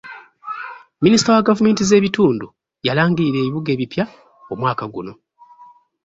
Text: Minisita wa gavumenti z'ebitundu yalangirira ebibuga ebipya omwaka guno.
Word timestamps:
Minisita 1.03 1.29
wa 1.35 1.45
gavumenti 1.47 1.81
z'ebitundu 1.85 2.47
yalangirira 2.85 3.37
ebibuga 3.39 3.69
ebipya 3.75 4.05
omwaka 4.53 4.85
guno. 4.93 5.13